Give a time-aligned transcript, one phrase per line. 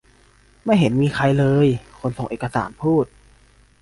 [0.63, 1.67] ไม่เห็นมีใครเลย
[1.99, 3.05] คนส่งเอกสารพูด